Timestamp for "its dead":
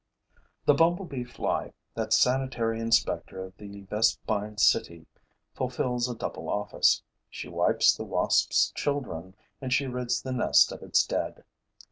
10.81-11.43